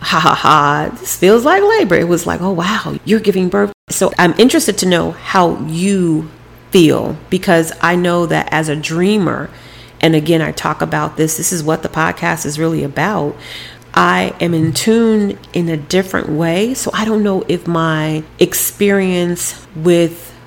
ha 0.01 0.21
ha 0.21 0.35
ha, 0.35 0.97
this 0.99 1.17
feels 1.17 1.45
like 1.45 1.63
labor. 1.63 1.97
It 1.97 2.09
was 2.09 2.27
like, 2.27 2.41
oh 2.41 2.53
wow, 2.53 2.99
you're 3.05 3.21
giving 3.21 3.49
birth. 3.49 3.73
So 3.89 4.13
I'm 4.19 4.35
interested 4.39 4.79
to 4.79 4.87
know 4.87 5.13
how 5.13 5.59
you 5.67 6.31
feel 6.71 7.17
because 7.31 7.73
I 7.81 7.97
know 7.97 8.27
that 8.27 8.49
as 8.53 8.69
a 8.69 8.77
dreamer, 8.77 9.51
and 10.01 10.15
again, 10.15 10.43
I 10.43 10.53
talk 10.53 10.81
about 10.81 11.17
this, 11.17 11.37
this 11.37 11.53
is 11.53 11.63
what 11.63 11.83
the 11.83 11.89
podcast 11.89 12.47
is 12.47 12.59
really 12.59 12.85
about. 12.85 13.37
I 13.95 14.35
am 14.41 14.55
in 14.55 14.73
tune 14.73 15.39
in 15.53 15.69
a 15.69 15.77
different 15.77 16.29
way. 16.29 16.75
So 16.75 16.91
I 16.95 17.05
don't 17.05 17.23
know 17.23 17.45
if 17.49 17.67
my 17.67 18.23
experience 18.39 19.67
with 19.75 20.38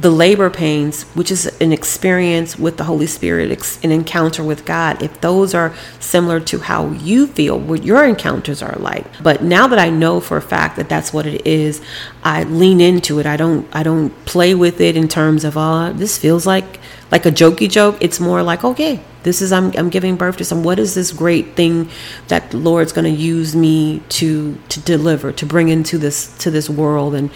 the 0.00 0.10
labor 0.10 0.48
pains, 0.48 1.02
which 1.14 1.30
is 1.30 1.46
an 1.60 1.72
experience 1.72 2.58
with 2.58 2.78
the 2.78 2.84
Holy 2.84 3.06
Spirit, 3.06 3.50
an 3.84 3.90
encounter 3.90 4.42
with 4.42 4.64
God, 4.64 5.02
if 5.02 5.20
those 5.20 5.54
are 5.54 5.74
similar 5.98 6.40
to 6.40 6.60
how 6.60 6.90
you 6.92 7.26
feel, 7.26 7.58
what 7.58 7.82
your 7.84 8.04
encounters 8.04 8.62
are 8.62 8.76
like. 8.76 9.04
But 9.22 9.42
now 9.42 9.66
that 9.66 9.78
I 9.78 9.90
know 9.90 10.20
for 10.20 10.38
a 10.38 10.42
fact 10.42 10.76
that 10.76 10.88
that's 10.88 11.12
what 11.12 11.26
it 11.26 11.46
is, 11.46 11.82
I 12.24 12.44
lean 12.44 12.80
into 12.80 13.18
it. 13.18 13.26
I 13.26 13.36
don't, 13.36 13.68
I 13.74 13.82
don't 13.82 14.10
play 14.24 14.54
with 14.54 14.80
it 14.80 14.96
in 14.96 15.06
terms 15.06 15.44
of, 15.44 15.56
oh, 15.56 15.92
this 15.92 16.16
feels 16.16 16.46
like 16.46 16.80
like 17.10 17.26
a 17.26 17.30
jokey 17.30 17.68
joke. 17.68 17.96
It's 18.00 18.20
more 18.20 18.40
like, 18.44 18.62
okay, 18.62 19.00
this 19.24 19.42
is 19.42 19.50
I'm 19.52 19.76
I'm 19.76 19.90
giving 19.90 20.14
birth 20.14 20.36
to 20.36 20.44
some. 20.44 20.62
What 20.62 20.78
is 20.78 20.94
this 20.94 21.12
great 21.12 21.56
thing 21.56 21.90
that 22.28 22.52
the 22.52 22.56
Lord's 22.56 22.92
going 22.92 23.12
to 23.12 23.20
use 23.20 23.56
me 23.56 24.00
to 24.10 24.56
to 24.68 24.80
deliver, 24.80 25.32
to 25.32 25.44
bring 25.44 25.68
into 25.68 25.98
this 25.98 26.36
to 26.38 26.52
this 26.52 26.70
world 26.70 27.16
and 27.16 27.30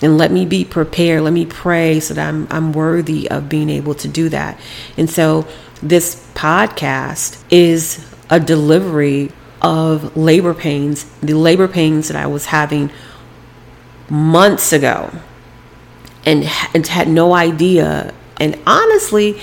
and 0.00 0.16
let 0.16 0.30
me 0.30 0.46
be 0.46 0.64
prepared. 0.64 1.22
Let 1.22 1.32
me 1.32 1.46
pray 1.46 2.00
so 2.00 2.14
that 2.14 2.28
I'm, 2.28 2.46
I'm 2.50 2.72
worthy 2.72 3.30
of 3.30 3.48
being 3.48 3.68
able 3.68 3.94
to 3.94 4.08
do 4.08 4.28
that. 4.28 4.58
And 4.96 5.10
so 5.10 5.46
this 5.82 6.14
podcast 6.34 7.42
is 7.50 8.06
a 8.30 8.38
delivery 8.38 9.32
of 9.60 10.16
labor 10.16 10.54
pains 10.54 11.04
the 11.20 11.34
labor 11.34 11.66
pains 11.66 12.06
that 12.06 12.16
i 12.16 12.24
was 12.24 12.46
having 12.46 12.88
months 14.08 14.72
ago 14.72 15.10
and, 16.24 16.44
and 16.74 16.86
had 16.86 17.08
no 17.08 17.34
idea. 17.34 18.12
And 18.38 18.58
honestly 18.66 19.40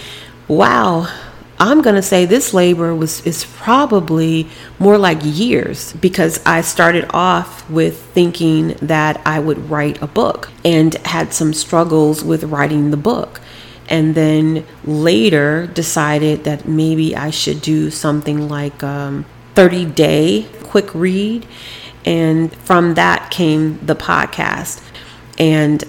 wow 0.47 1.11
I'm 1.57 1.81
going 1.81 1.95
to 1.95 2.01
say 2.01 2.25
this 2.25 2.53
labor 2.53 2.93
was 2.93 3.25
is 3.25 3.45
probably 3.45 4.49
more 4.77 4.97
like 4.97 5.19
years 5.23 5.93
because 5.93 6.45
I 6.45 6.59
started 6.61 7.05
off 7.11 7.69
with 7.69 7.97
thinking 7.97 8.69
that 8.81 9.21
I 9.25 9.39
would 9.39 9.69
write 9.69 10.01
a 10.01 10.07
book 10.07 10.49
and 10.65 10.93
had 11.05 11.33
some 11.33 11.53
struggles 11.53 12.23
with 12.25 12.43
writing 12.43 12.91
the 12.91 12.97
book. 12.97 13.39
And 13.87 14.15
then 14.15 14.65
later 14.83 15.67
decided 15.67 16.43
that 16.43 16.67
maybe 16.67 17.15
I 17.15 17.29
should 17.29 17.61
do 17.61 17.89
something 17.89 18.49
like 18.49 18.83
um, 18.83 19.25
30 19.53 19.85
day 19.85 20.47
quick 20.63 20.93
read. 20.93 21.45
And 22.03 22.53
from 22.53 22.95
that 22.95 23.31
came 23.31 23.83
the 23.85 23.95
podcast. 23.95 24.83
And 25.39 25.83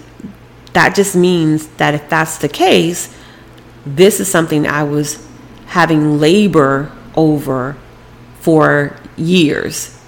that 0.74 0.94
just 0.94 1.16
means 1.16 1.66
that 1.78 1.94
if 1.94 2.08
that's 2.08 2.38
the 2.38 2.48
case, 2.48 3.12
this 3.84 4.20
is 4.20 4.30
something 4.30 4.66
I 4.66 4.84
was 4.84 5.25
having 5.66 6.18
labor 6.18 6.92
over 7.14 7.76
for 8.40 8.96
years. 9.16 10.00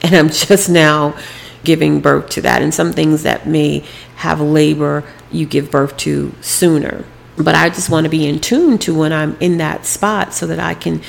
And 0.00 0.14
I'm 0.14 0.28
just 0.30 0.68
now 0.68 1.16
giving 1.64 2.00
birth 2.00 2.30
to 2.30 2.42
that. 2.42 2.62
And 2.62 2.74
some 2.74 2.92
things 2.92 3.22
that 3.22 3.46
may 3.46 3.84
have 4.16 4.40
labor, 4.40 5.04
you 5.30 5.46
give 5.46 5.70
birth 5.70 5.96
to 5.98 6.32
sooner. 6.40 7.04
But 7.36 7.54
I 7.54 7.68
just 7.70 7.88
want 7.88 8.04
to 8.04 8.10
be 8.10 8.26
in 8.26 8.40
tune 8.40 8.78
to 8.78 8.94
when 8.94 9.12
I'm 9.12 9.36
in 9.40 9.58
that 9.58 9.86
spot 9.86 10.34
so 10.34 10.46
that 10.48 10.58
I 10.58 10.74
can, 10.74 11.00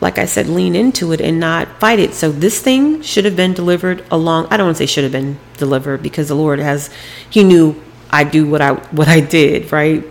like 0.00 0.18
I 0.18 0.24
said, 0.24 0.46
lean 0.46 0.74
into 0.74 1.12
it 1.12 1.20
and 1.20 1.38
not 1.38 1.68
fight 1.78 1.98
it. 1.98 2.14
So 2.14 2.32
this 2.32 2.60
thing 2.62 3.02
should 3.02 3.24
have 3.24 3.36
been 3.36 3.52
delivered 3.52 4.04
along. 4.10 4.46
I 4.50 4.56
don't 4.56 4.66
want 4.66 4.78
to 4.78 4.86
say 4.86 4.86
should 4.86 5.04
have 5.04 5.12
been 5.12 5.38
delivered 5.56 6.02
because 6.02 6.28
the 6.28 6.36
Lord 6.36 6.58
has, 6.58 6.90
He 7.28 7.44
knew 7.44 7.80
I 8.10 8.24
do 8.24 8.46
what 8.48 8.62
I 8.62 8.72
what 8.72 9.08
I 9.08 9.20
did, 9.20 9.70
right? 9.70 10.04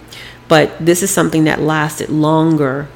But 0.48 0.86
this 0.86 1.04
is 1.04 1.12
something 1.12 1.46
that 1.46 1.60
lasted 1.60 2.10
longer 2.10 2.88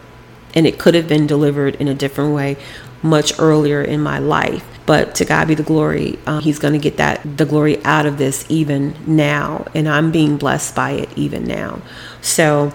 and 0.53 0.67
it 0.67 0.79
could 0.79 0.95
have 0.95 1.07
been 1.07 1.27
delivered 1.27 1.75
in 1.75 1.87
a 1.87 1.93
different 1.93 2.33
way 2.33 2.57
much 3.01 3.37
earlier 3.39 3.81
in 3.81 4.01
my 4.01 4.19
life 4.19 4.65
but 4.85 5.15
to 5.15 5.25
god 5.25 5.47
be 5.47 5.55
the 5.55 5.63
glory 5.63 6.17
uh, 6.25 6.39
he's 6.39 6.59
going 6.59 6.73
to 6.73 6.79
get 6.79 6.97
that 6.97 7.19
the 7.37 7.45
glory 7.45 7.83
out 7.83 8.05
of 8.05 8.17
this 8.17 8.45
even 8.49 8.95
now 9.07 9.65
and 9.73 9.87
i'm 9.89 10.11
being 10.11 10.37
blessed 10.37 10.75
by 10.75 10.91
it 10.91 11.09
even 11.17 11.43
now 11.43 11.81
so 12.21 12.71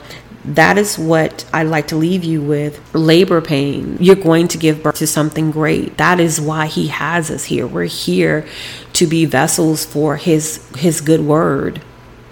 that 0.47 0.79
is 0.79 0.97
what 0.97 1.45
I 1.53 1.65
like 1.65 1.89
to 1.89 1.97
leave 1.97 2.23
you 2.23 2.41
with. 2.41 2.95
Labor 2.95 3.41
pain. 3.41 3.97
You're 3.99 4.15
going 4.15 4.47
to 4.49 4.59
give 4.59 4.83
birth 4.83 4.97
to 4.97 5.07
something 5.07 5.51
great. 5.51 5.97
That 5.97 6.21
is 6.21 6.41
why 6.41 6.67
he 6.67 6.87
has 6.87 7.31
us 7.33 7.45
here. 7.45 7.67
We're 7.67 7.85
here 7.85 8.47
to 8.93 9.07
be 9.07 9.25
vessels 9.25 9.85
for 9.85 10.17
his 10.17 10.65
his 10.77 11.01
good 11.01 11.21
word 11.21 11.83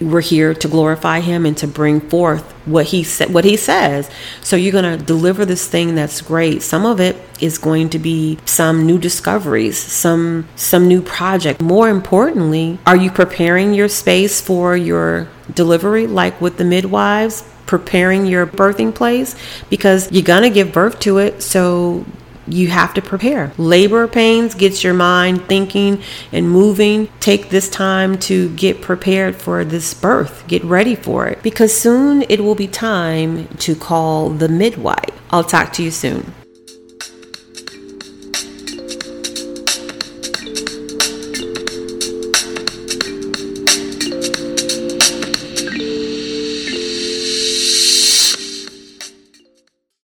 we're 0.04 0.20
here 0.20 0.54
to 0.54 0.68
glorify 0.68 1.20
him 1.20 1.46
and 1.46 1.56
to 1.58 1.66
bring 1.66 2.00
forth 2.00 2.42
what 2.66 2.86
he 2.86 3.02
said 3.02 3.32
what 3.32 3.44
he 3.44 3.56
says. 3.56 4.10
So 4.40 4.56
you're 4.56 4.72
going 4.72 4.98
to 4.98 5.04
deliver 5.04 5.44
this 5.44 5.66
thing 5.66 5.94
that's 5.94 6.20
great. 6.20 6.62
Some 6.62 6.86
of 6.86 7.00
it 7.00 7.16
is 7.40 7.58
going 7.58 7.90
to 7.90 7.98
be 7.98 8.38
some 8.44 8.86
new 8.86 8.98
discoveries 8.98 9.76
some 9.76 10.48
some 10.56 10.86
new 10.88 11.02
project. 11.02 11.60
More 11.60 11.88
importantly 11.88 12.78
are 12.86 12.96
you 12.96 13.10
preparing 13.10 13.74
your 13.74 13.88
space 13.88 14.40
for 14.40 14.76
your 14.76 15.28
delivery 15.52 16.06
like 16.06 16.40
with 16.40 16.56
the 16.58 16.64
midwives 16.64 17.44
preparing 17.66 18.26
your 18.26 18.46
birthing 18.46 18.94
place? 18.94 19.34
Because 19.70 20.10
you're 20.12 20.22
going 20.22 20.42
to 20.42 20.50
give 20.50 20.72
birth 20.72 21.00
to 21.00 21.18
it 21.18 21.42
so 21.42 22.04
you 22.46 22.68
have 22.68 22.94
to 22.94 23.02
prepare. 23.02 23.52
Labor 23.58 24.06
pains 24.08 24.54
gets 24.54 24.84
your 24.84 24.94
mind 24.94 25.44
thinking 25.46 26.02
and 26.32 26.50
moving. 26.50 27.08
Take 27.20 27.50
this 27.50 27.68
time 27.68 28.18
to 28.20 28.50
get 28.56 28.82
prepared 28.82 29.36
for 29.36 29.64
this 29.64 29.94
birth. 29.94 30.46
Get 30.46 30.64
ready 30.64 30.94
for 30.94 31.26
it 31.26 31.42
because 31.42 31.74
soon 31.74 32.22
it 32.28 32.40
will 32.40 32.54
be 32.54 32.68
time 32.68 33.48
to 33.58 33.74
call 33.74 34.30
the 34.30 34.48
midwife. 34.48 35.10
I'll 35.30 35.44
talk 35.44 35.72
to 35.74 35.82
you 35.82 35.90
soon. 35.90 36.43